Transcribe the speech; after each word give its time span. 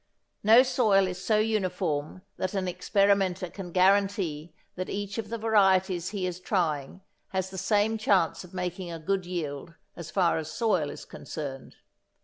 No 0.43 0.63
soil 0.63 1.05
is 1.05 1.23
so 1.23 1.37
uniform 1.37 2.23
that 2.37 2.55
an 2.55 2.67
experimenter 2.67 3.51
can 3.51 3.71
guarantee 3.71 4.51
that 4.73 4.89
each 4.89 5.19
of 5.19 5.29
the 5.29 5.37
varieties 5.37 6.09
he 6.09 6.25
is 6.25 6.39
trying 6.39 7.01
has 7.27 7.51
the 7.51 7.57
same 7.59 7.99
chance 7.99 8.43
of 8.43 8.51
making 8.51 8.91
a 8.91 8.97
good 8.97 9.27
yield 9.27 9.75
as 9.95 10.09
far 10.09 10.39
as 10.39 10.49
soil 10.51 10.89
is 10.89 11.05
concerned. 11.05 11.75